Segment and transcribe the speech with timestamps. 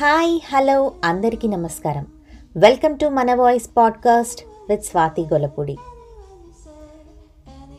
[0.00, 2.06] Hi hello అందరికీ నమస్కారం.
[2.56, 5.76] Welcome to మన voice podcast with Swathi Golapudi.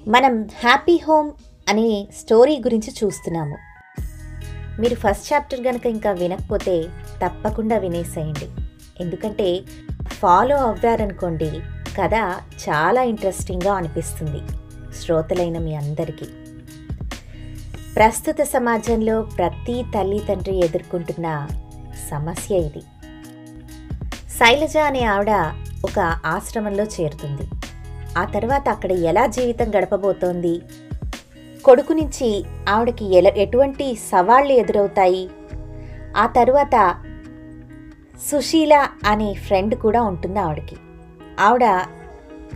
[0.07, 1.31] మనం హ్యాపీ హోమ్
[1.69, 3.57] అనే స్టోరీ గురించి చూస్తున్నాము.
[4.81, 6.83] మీరు ఫస్ట్ చాప్టర్ కనుక ఇంకా వినకపోతే
[7.25, 8.49] తప్పకుండా వినేసేయండి.
[9.03, 9.61] ఎందుకంటే
[10.03, 11.51] ఫాలో అవ్వారనుకోండి
[12.01, 12.13] కథ
[12.69, 14.39] చాలా ఇంట్రెస్టింగ్గా అనిపిస్తుంది
[15.01, 16.25] శ్రోతలైన మీ అందరికీ.
[17.95, 21.47] ప్రస్తుత సమాజంలో ప్రతి తల్లి తండ్రి ఎదుర్కొంటున్న
[22.11, 22.79] సమస్య ఇది.
[24.29, 25.29] శైలజ అనే ఆవిడ
[25.85, 27.49] ఒక ఆశ్రమంలో చేరుతుంది.
[28.17, 30.61] ఆ తర్వాత అక్కడ ఎలా జీవితం గడపబోతోంది?
[31.65, 35.29] కొడుకు నుంచి ఆవిడకి ఎల ఎటువంటి సవాళ్ళు ఎదురవుతాయి?
[36.17, 36.95] ఆ తరువాత
[38.31, 40.75] సుశీల అనే ఫ్రెండ్ కూడా ఉంటుంది ఆవిడకి.
[41.39, 41.85] ఆవిడ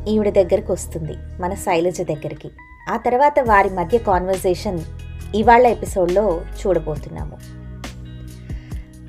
[0.07, 2.51] ఈవిడ దగ్గరికి వస్తుంది మన శైలజ దగ్గరికి.
[2.89, 4.79] ఆ తర్వాత వారి మధ్య కాన్వర్జేషన్
[5.35, 7.54] ఇవాళ ఎపిసోడ్లో చూడబోతున్నాము.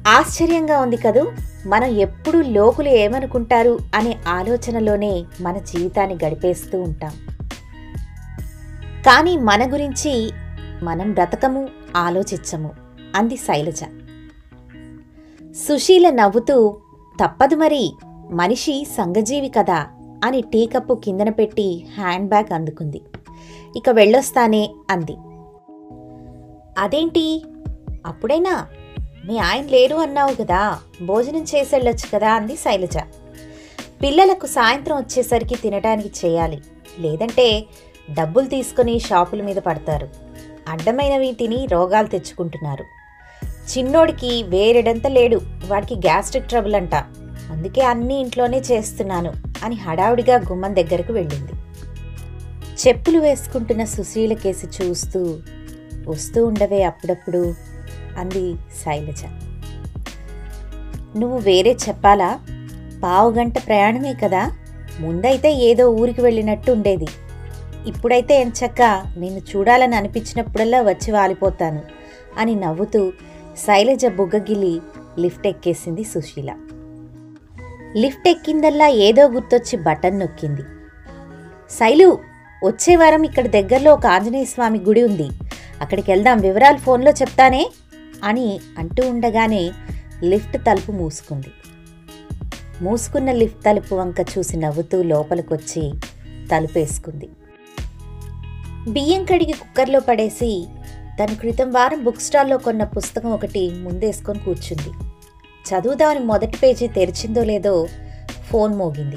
[0.06, 1.32] ఆశ్చర్యంగా ఉంది కదూ?
[1.66, 7.10] మనం ఎప్పుడు లోకులు ఏమనుకుంటారు అనే ఆలోచనలోనే మన జీవితాన్ని గడిపేస్తూ ఉంటాం.
[9.06, 10.30] కానీ మన గురించి
[10.82, 12.70] మనం బ్రతకము ఆలోచించము
[13.16, 13.80] అంది శైలజ.
[15.42, 16.76] సుశీల నవ్వుతూ
[17.24, 17.92] తప్పదు మరి
[18.30, 19.86] మనిషి సంఘజీవి కదా
[20.24, 23.02] అని టీ కప్పు కిందన పెట్టి హ్యాండ్ బ్యాగ్ అందుకుంది.
[23.76, 25.16] ఇక వెళ్ళొస్తానే అంది.
[26.80, 27.44] అదేంటి?
[28.06, 28.66] అప్పుడైనా
[29.26, 32.96] మీ ఆయన లేరు అన్నావు కదా భోజనం చేసెళ్ళొచ్చు కదా అంది శైలజ.
[34.02, 36.62] పిల్లలకు సాయంత్రం వచ్చేసరికి తినడానికి చేయాలి
[36.98, 37.64] లేదంటే
[38.14, 40.08] డబ్బులు తీసుకుని షాపుల మీద పడతారు.
[40.68, 42.84] అడ్డమైనవి తిని రోగాలు తెచ్చుకుంటున్నారు.
[43.44, 46.94] చిన్నోడికి వేరెడంత లేడు వాడికి గ్యాస్ట్రిక్ ట్రబుల్ అంట
[47.50, 49.32] అందుకే అన్ని ఇంట్లోనే చేస్తున్నాను
[49.64, 51.52] అని హడావుడిగా గుమ్మం దగ్గరకు వెళ్ళింది.
[52.88, 55.38] చెప్పులు వేసుకుంటున్న సుశీల కేసి చూస్తూ
[56.08, 57.54] వస్తూ ఉండవే అప్పుడప్పుడు
[58.16, 59.24] అంది శైలజ.
[61.18, 62.40] నువ్వు వేరే చెప్పాలా?
[63.02, 64.50] పావుగంట ప్రయాణమే కదా?
[65.00, 67.06] ముందైతే ఏదో ఊరికి వెళ్ళినట్టు ఉండేది.
[67.86, 68.82] ఇప్పుడైతే ఎంచక్క
[69.18, 71.82] నిన్ను చూడాలని అనిపించినప్పుడల్లా వచ్చి వాలిపోతాను
[72.38, 73.12] అని నవ్వుతూ
[73.56, 74.80] శైలజ బుగ్గగిలి
[75.18, 76.54] లిఫ్ట్ ఎక్కేసింది సుశీల.
[77.96, 80.62] లిఫ్ట్ ఎక్కిందల్లా ఏదో గుర్తొచ్చి బటన్ నొక్కింది.
[81.70, 82.18] శైలు
[82.64, 85.28] వచ్చే వారం ఇక్కడ దగ్గరలో ఒక ఆంజనేయ స్వామి గుడి ఉంది.
[85.80, 87.70] అక్కడికి వెళ్దాం వివరాలు ఫోన్లో చెప్తానే?
[88.24, 89.72] అని అంటూ ఉండగానే
[90.24, 91.46] లిఫ్ట్ తలుపు మూసుకుంది.
[92.82, 95.92] మూసుకున్న లిఫ్ట్ తలుపు వంక చూసి నవ్వుతూ లోపలికొచ్చి
[96.50, 97.28] తలుపేసుకుంది.
[98.88, 100.66] బియ్యం కడిగి కుక్కర్లో పడేసి
[101.20, 104.90] తను క్రితం వారం బుక్ స్టాల్లో కొన్న పుస్తకం ఒకటి ముందేసుకొని కూర్చుంది.
[105.66, 107.88] చదువుదామని మొదటి పేజీ తెరిచిందో లేదో
[108.50, 109.16] ఫోన్ మోగింది.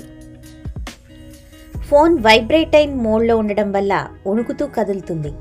[1.81, 5.31] ఫోన్ వైబ్రేట్ అయిన మోడ్లో ఉండడం వల్ల ఉణుకుతూ కదులుతుంది.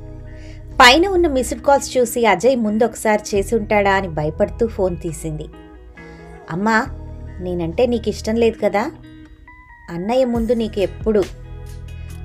[0.80, 5.46] పైన ఉన్న మిస్డ్ కాల్స్ చూసి అజయ్ ముందు ఒకసారి చేసి ఉంటాడా అని భయపడుతూ ఫోన్ తీసింది.
[6.50, 6.86] అమ్మా
[7.40, 8.90] నేనంటే నీకు ఇష్టం లేదు కదా.
[9.90, 11.22] అన్నయ్య ముందు నీకు ఎప్పుడు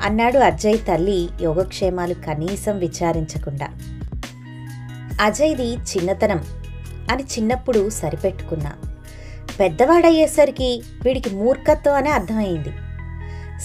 [0.03, 3.68] అన్నాడు అజయ్ తల్లి యోగక్షేమాలు కనీసం విచారించకుండా.
[5.22, 6.44] అజయ్ది చిన్నతనం
[7.12, 8.74] అని చిన్నప్పుడు సరిపెట్టుకున్నా.
[9.59, 12.70] పెద్దవాడయ్యేసరికి వీడికి మూర్ఖత్వం అని అర్థమైంది.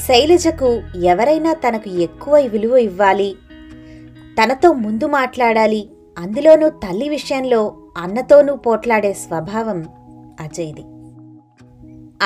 [0.07, 3.37] శైలజకు ఎవరైనా తనకు ఎక్కువ విలువ ఇవ్వాలి
[4.43, 5.91] తనతో ముందు మాట్లాడాలి.
[6.19, 9.89] అందులోనూ తల్లి విషయంలో అన్నతోనూ పోట్లాడే స్వభావం
[10.41, 10.85] అజయ్ది.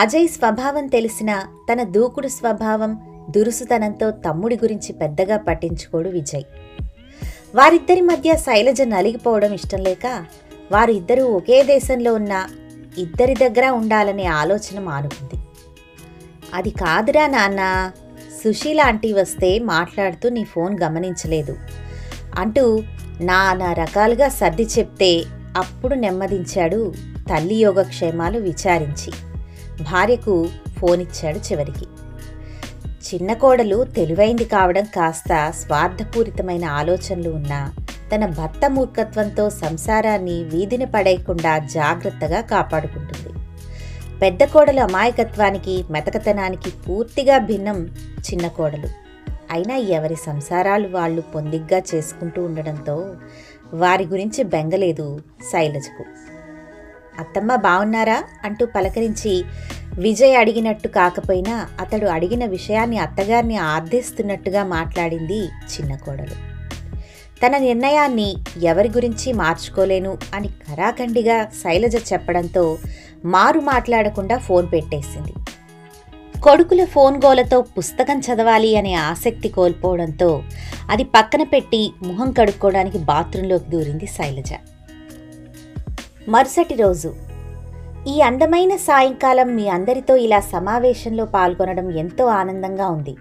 [0.00, 3.00] అజయ్ స్వభావం తెలిసిన తన దూకుడు స్వభావం
[3.30, 6.42] దురుసుతనంతో తమ్ముడి గురించి పెద్దగా పట్టించుకోడు విజయ్.
[7.54, 10.24] వారిద్దరి మధ్య శైలజ నలిగిపోవడం ఇష్టం లేక
[10.72, 12.46] వారు ఇద్దరూ ఒకే దేశంలో ఉన్న
[12.98, 15.44] ఇద్దరి దగ్గర ఉండాలనే ఆలోచన మానుకుంది.
[16.54, 17.90] అది కాదురా నాన్న
[18.44, 21.56] సుశీల ఆంటీ వస్తే మాట్లాడుతూ నీ ఫోన్ గమనించలేదు.
[22.38, 22.82] అంటూ
[23.20, 25.24] నానా రకాలుగా సర్ది చెప్తే
[25.56, 26.94] అప్పుడు నెమ్మదించాడు
[27.30, 29.12] తల్లి యోగక్షేమాలు విచారించి.
[29.84, 30.48] భార్యకు
[30.78, 31.86] ఫోన్ ఇచ్చాడు చివరికి.
[33.02, 37.72] చిన్న కోడలు తెలివైంది కావడం కాస్త స్వార్థపూరితమైన ఆలోచనలు ఉన్నా
[38.14, 43.38] తన భర్త మూర్ఖత్వంతో సంసారాన్ని వీధిని పడేయకుండా జాగ్రత్తగా కాపాడుకుంటుంది.
[44.18, 47.88] పెద్ద కోడలు అమాయకత్వానికి మెతకతనానికి పూర్తిగా భిన్నం
[48.32, 49.01] చిన్న కోడలు.
[49.52, 53.14] అయినా ఎవరి సంసారాలు వాళ్ళు పొందిగ్గా చేసుకుంటూ ఉండడంతో
[53.74, 55.20] వారి గురించి బెంగలేదు
[55.52, 56.04] శైలజకు.
[57.20, 59.44] అత్తమ్మ బాగున్నారా అంటూ పలకరించి
[59.94, 66.52] విజయ్ అడిగినట్టు కాకపోయినా అతడు అడిగిన విషయాన్ని అత్తగారిని ఆర్ధిస్తున్నట్టుగా మాట్లాడింది చిన్న కోడలు.
[67.46, 72.78] తన నిర్ణయాన్ని ఎవరి గురించి మార్చుకోలేను అని కరాఖండిగా శైలజ చెప్పడంతో
[73.24, 75.32] మారు మాట్లాడకుండా ఫోన్ పెట్టేసింది.
[76.44, 80.42] కొడుకుల ఫోన్ గోలతో పుస్తకం చదవాలి అనే ఆసక్తి కోల్పోవడంతో
[80.90, 84.52] అది పక్కన పెట్టి ముఖం కడుక్కోవడానికి బాత్రూంలోకి దూరింది శైలజ.
[86.28, 87.14] మరుసటి రోజు
[88.08, 93.16] ఈ అందమైన సాయంకాలం మీ అందరితో ఇలా సమావేశంలో పాల్గొనడం ఎంతో ఆనందంగా ఉంది.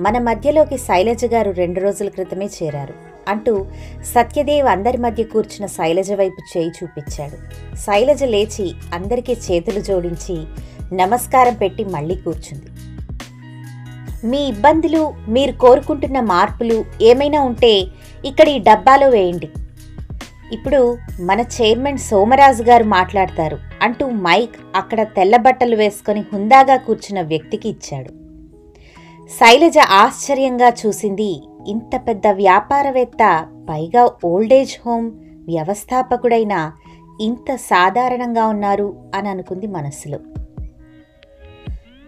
[0.00, 2.94] మన మధ్యలోకి శైలజ గారు రెండు రోజుల క్రితమే చేరారు
[3.28, 3.66] అంటూ
[4.02, 7.36] సత్యదేవ్ అందరి మధ్య కూర్చున్న శైలజ వైపు చేయి చూపించాడు.
[7.76, 10.46] శైలజ లేచి అందరికీ చేతులు జోడించి
[11.00, 12.68] నమస్కారం పెట్టి మళ్ళీ కూర్చుంది.
[14.30, 15.02] మీ ఇబ్బందులు
[15.34, 17.72] మీరు కోరుకుంటున్న మార్పులు ఏమైనా ఉంటే
[18.24, 19.48] ఇక్కడ ఈ డబ్బాలో వేయండి.
[20.56, 20.80] ఇప్పుడు
[21.28, 28.10] మన చైర్మన్ సోమరాజు గారు మాట్లాడతారు అంటూ మైక్ అక్కడ తెల్ల బట్టలు వేసుకొని హుందాగా కూర్చున్న వ్యక్తికి ఇచ్చాడు.
[29.30, 31.30] శైలజ ఆశ్చర్యంగా చూసింది
[31.68, 33.22] ఇంత పెద్ద వ్యాపారవేత్త
[33.70, 35.08] పైగా ఓల్డేజ్ హోమ్
[35.48, 36.54] వ్యవస్థాపకుడైన
[37.20, 40.18] ఇంత సాధారణంగా ఉన్నారు అని అనుకుంది మనసులో.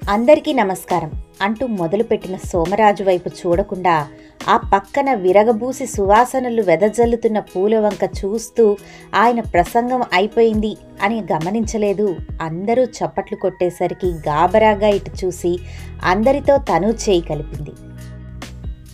[0.09, 1.11] అందరికీ నమస్కారం.
[1.43, 4.07] అంటూ మొదలుపెట్టిన సోమరాజు వైపు చూడకుండా
[4.49, 8.77] ఆ పక్కన విరగబూసి సువాసనలు వెదజల్లుతున్న పూల వంక చూస్తూ
[9.15, 12.17] ఆయన ప్రసంగం అయిపోయింది అని గమనించలేదు.
[12.41, 15.59] అందరూ చప్పట్లు కొట్టేసరికి గాబరాగా ఇటు చూసి
[16.05, 17.71] అందరితో తను చేయి కలిపింది.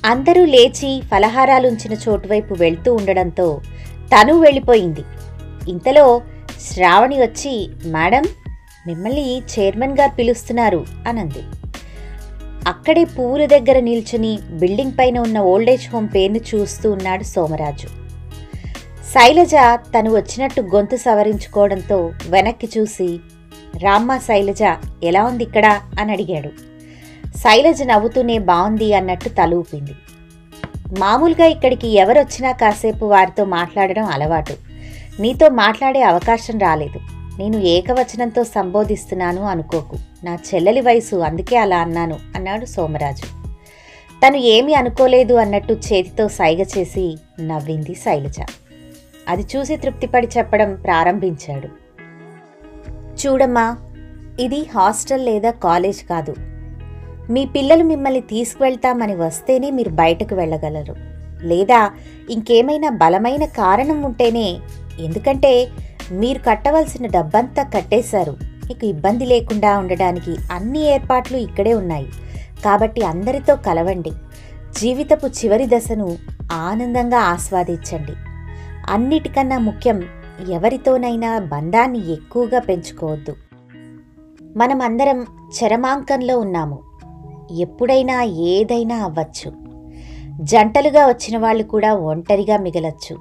[0.04, 3.60] అందరూ లేచి ఫలహారాలుంచిన చోటువైపు వెళ్తూ ఉండడంతో
[3.96, 5.04] తను వెళ్ళిపోయింది.
[5.68, 6.20] ఇంతలో
[6.60, 8.24] శ్రావణి వచ్చి మేడం
[8.86, 11.42] మిమ్మల్ని చైర్మన్ గారు పిలుస్తున్నారు అనంది.
[12.68, 17.86] అక్కడే పువ్వుల దగ్గర నిల్చుని బిల్డింగ్ పైన ఉన్న ఓల్డేజ్ హోమ్ పేరును చూస్తూ ఉన్నాడు సోమరాజు.
[19.12, 19.54] శైలజ
[19.98, 23.20] తను వచ్చినట్టు గొంతు సవరించుకోవడంతో వెనక్కి చూసి
[23.76, 24.62] రామ్మ శైలజ
[25.02, 25.80] ఎలా ఉంది ఇక్కడ?
[26.00, 26.48] అని అడిగాడు.
[27.36, 29.92] శైలజ నవ్వుతూనే బాగుంది అన్నట్టు తల ఊపింది.
[30.98, 34.56] మామూలుగా ఇక్కడికి ఎవరొచ్చినా కాసేపు వారితో మాట్లాడడం అలవాటు.
[35.20, 37.19] నీతో మాట్లాడే అవకాశం రాలేదు.
[37.40, 39.96] నేను ఏకవచనంతో సంబోధిస్తున్నాను అనుకోకు.
[40.24, 43.26] నా చెల్లెలి వయసు అందుకే అలా అన్నాను అన్నాడు సోమరాజు.
[44.26, 48.36] తను ఏమీ అనుకోలేదు అన్నట్టు చేతితో సైగ చేసి నవ్వింది శైలజ.
[49.28, 51.68] అది చూసి తృప్తిపడి చెప్పడం ప్రారంభించాడు.
[53.20, 53.76] చూడమ్మా
[54.40, 56.34] ఇది హాస్టల్ లేదా కాలేజ్ కాదు.
[57.30, 60.94] మీ పిల్లలు మిమ్మల్ని తీసుకువెళ్తామని వస్తేనే మీరు బయటకు వెళ్ళగలరు.
[61.42, 61.90] లేదా
[62.30, 64.58] ఇంకేమైనా బలమైన కారణం ఉంటేనే.
[65.00, 65.68] ఎందుకంటే
[66.12, 68.36] మీరు కట్టవలసిన డబ్బంతా కట్టేశారు.
[68.40, 72.06] మీకు ఇబ్బంది లేకుండా ఉండడానికి అన్ని ఏర్పాట్లు ఇక్కడే ఉన్నాయి.
[72.64, 74.10] కాబట్టి అందరితో కలవండి.
[74.80, 76.16] జీవితపు చివరి దశను
[76.52, 78.12] ఆనందంగా ఆస్వాదించండి.
[78.88, 80.02] అన్నిటికన్నా ముఖ్యం
[80.50, 83.36] ఎవరితోనైనా బంధాన్ని ఎక్కువగా పెంచుకోవద్దు.
[84.56, 86.78] మనం అందరం చరమాంకంలో ఉన్నాము.
[87.58, 89.52] ఎప్పుడైనా ఏదైనా అవ్వచ్చు.
[90.40, 93.16] జంటలుగా వచ్చిన వాళ్ళు కూడా ఒంటరిగా మిగలచ్చు.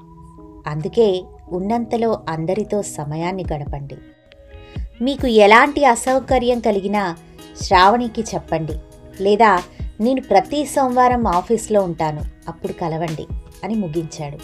[0.68, 3.96] అందుకే ఉన్నంతలో అందరితో సమయాన్ని గడపండి.
[5.02, 7.16] మీకు ఎలాంటి అసౌకర్యం కలిగినా
[7.62, 8.74] శ్రావణికి చెప్పండి.
[9.22, 9.62] లేదా
[10.02, 13.28] నేను ప్రతి సోమవారం ఆఫీస్లో ఉంటాను అప్పుడు కలవండి
[13.64, 14.38] అని ముగించాడు.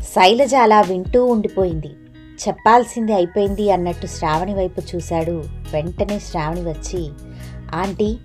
[0.00, 1.88] శైలజ అలా వింటూ ఉండిపోయింది.
[2.48, 5.44] చెప్పాల్సింది అయిపోయింది అన్నట్టు శ్రావణి వైపు చూశాడు.
[5.72, 7.10] వెంటనే శ్రావణి వచ్చి
[7.74, 8.18] ఆంటీ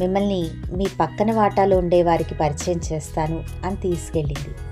[0.00, 4.69] మిమ్మల్ని మీ పక్కన వాటాలో ఉండేవారికి పరిచయం చేస్తాను అని తీసుకెళ్ళింది.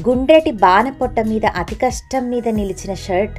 [0.00, 3.38] గుండ్రటి బాణపొట్ట మీద అతి కష్టం మీద నిలిచిన షర్ట్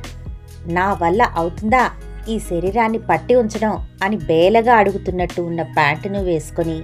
[0.68, 1.92] నా వల్ల అవుతుందా?
[2.30, 6.84] ఈ శరీరాన్ని పట్టి ఉంచడం అని బేలగా అడుగుతున్నట్టు ఉన్న ప్యాంటును వేసుకొని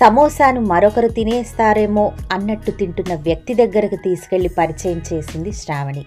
[0.00, 6.04] సమోసాను మరొకరు తినేస్తారేమో అన్నట్టు తింటున్న వ్యక్తి దగ్గరకు తీసుకెళ్ళి పరిచయం చేసింది శ్రావణి.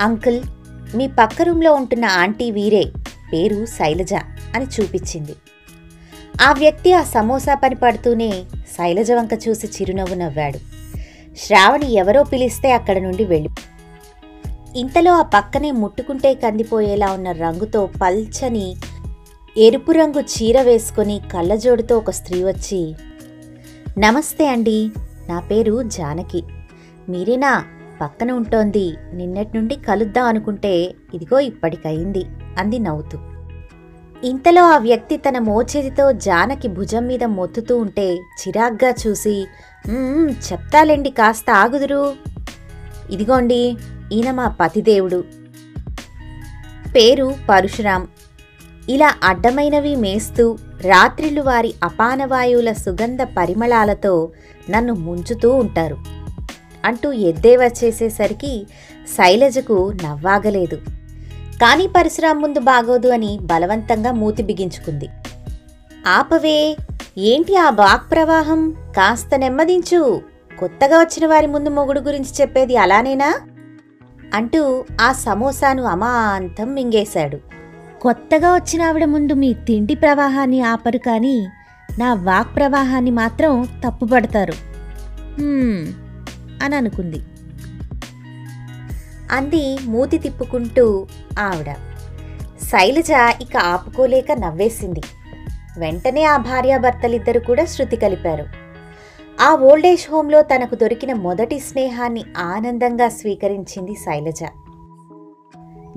[0.00, 0.42] అంకుల్
[0.94, 2.84] మీ పక్క రూమ్లో ఉంటున్న ఆంటీ వీరే
[3.32, 4.14] పేరు శైలజ
[4.54, 5.36] అని చూపించింది.
[6.42, 8.44] ఆ వ్యక్తి ఆ సమోసా పని పడుతూనే
[8.76, 10.75] శైలజ వంక చూసి చిరునవ్వు నవ్వాడు.
[11.36, 13.48] శ్రావణి ఎవరో పిలిస్తే అక్కడ నుండి వెళ్ళి
[14.76, 18.76] ఇంతలో ఆ పక్కనే ముట్టుకుంటే కందిపోయేలా ఉన్న రంగుతో పల్చని
[19.58, 22.94] ఎరుపు రంగు చీర వేసుకొని కళ్ళజోడుతో ఒక స్త్రీ వచ్చి
[23.98, 24.90] నమస్తే అండి
[25.28, 26.42] నా పేరు జానకి.
[27.08, 27.64] మీరేనా?
[28.00, 28.94] పక్కన ఉంటోంది.
[29.14, 32.24] నిన్నటి నుండి కలుద్దాం అనుకుంటే ఇదిగో ఇప్పటికయింది
[32.58, 33.18] అంది నవ్వుతూ.
[34.24, 39.46] ఇంతలో ఆ వ్యక్తి తన మోచేతితో జానకి భుజం మీద మొత్తుతూ ఉంటే చిరాగ్గా చూసి
[40.52, 42.12] చెప్తాలేండి కాస్త ఆగుదురు.
[43.10, 43.76] ఇదిగోండి
[44.12, 45.24] ఈయన మా పతిదేవుడు.
[46.94, 48.08] పేరు పరశురాం.
[48.88, 54.30] ఇలా అడ్డమైనవి మేస్తూ రాత్రిళ్ళు వారి అపానవాయువుల సుగంధ పరిమళాలతో
[54.70, 55.96] నన్ను ముంచుతూ ఉంటారు.
[56.84, 58.66] అంటూ ఎద్దే వచ్చేసేసరికి
[59.08, 60.78] శైలజకు నవ్వాగలేదు.
[61.62, 65.08] కానీ పరశురాం ముందు బాగోదు అని బలవంతంగా మూతి బిగించుకుంది.
[66.06, 66.76] ఆపవే
[67.18, 68.70] ఏంటి ఆ వాక్ ప్రవాహం?
[68.70, 70.20] కాస్త నెమ్మదించు.
[70.58, 73.40] కొత్తగా వచ్చిన వారి ముందు మొగుడు గురించి చెప్పేది అలానేనా?
[74.34, 77.38] అంటూ ఆ సమోసాను అమాంతం మింగేశాడు.
[78.00, 81.46] కొత్తగా వచ్చిన ఆవిడ ముందు మీ తిండి ప్రవాహాన్ని ఆపరు కానీ
[81.98, 84.52] నా వాక్ ప్రవాహాన్ని మాత్రం తప్పుపడతారు.
[86.64, 87.22] అని అనుకుంది
[89.32, 91.06] అంది మూతి తిప్పుకుంటూ
[91.38, 91.72] ఆవిడ.
[92.62, 95.02] శైలజ ఇక ఆపుకోలేక నవ్వేసింది.
[95.78, 98.44] వెంటనే ఆ భార్యాభర్తలిద్దరూ కూడా శృతి కలిపారు.
[99.40, 104.44] ఆ ఓల్డేజ్ హోంలో తనకు దొరికిన మొదటి స్నేహాన్ని ఆనందంగా స్వీకరించింది శైలజ.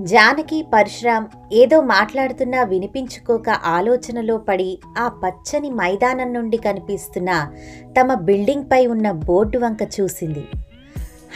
[0.00, 7.52] జానకి పరశురాం ఏదో మాట్లాడుతున్నా వినిపించుకోక ఆలోచనలో పడి ఆ పచ్చని మైదానం నుండి కనిపిస్తున్న
[8.00, 10.44] తమ బిల్డింగ్పై ఉన్న బోర్డు వంక చూసింది.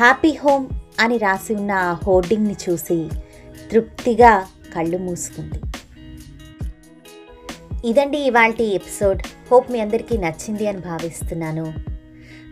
[0.01, 0.67] హ్యాపీ హోమ్
[1.01, 3.09] అని రాసి ఉన్న ఆ హోర్డింగ్ని చూసి
[3.73, 5.61] తృప్తిగా కళ్ళు మూసుకుంది.
[7.89, 9.23] ఇదండి ఇవాళ ఎపిసోడ్.
[9.53, 11.75] హోప్ మీ అందరికీ నచ్చింది అని భావిస్తున్నాను.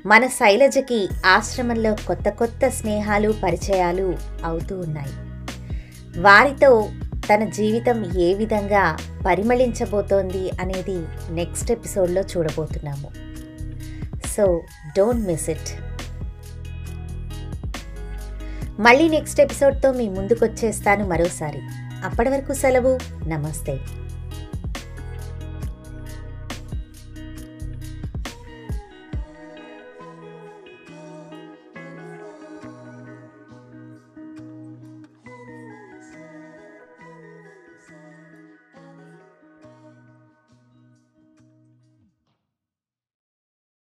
[0.07, 5.13] మన శైలజకి ఆశ్రమంలో కొత్త కొత్త స్నేహాలు పరిచయాలు అవుతూ ఉన్నాయి.
[6.21, 8.97] వారితో తన జీవితం ఏ విధంగా
[9.27, 13.09] పరిమళించబోతోంది అనేది నెక్స్ట్ ఎపిసోడ్లో చూడబోతున్నాము.
[14.27, 14.63] So
[14.99, 15.92] don't miss it.
[18.83, 21.61] మళ్ళీ నెక్స్ట్ ఎపిసోడ్తో మీ ముందుకు వచ్చేస్తాను మరోసారి.
[22.05, 22.99] అప్పటి వరకు సెలవు.
[23.29, 23.79] నమస్తే.